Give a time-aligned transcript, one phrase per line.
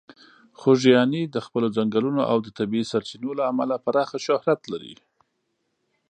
[0.59, 4.95] خوږیاڼي د خپلې ځنګلونو او د طبیعي سرچینو له امله پراخه شهرت لري.